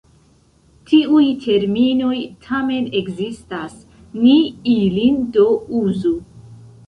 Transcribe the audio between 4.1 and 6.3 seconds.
ni ilin do uzu.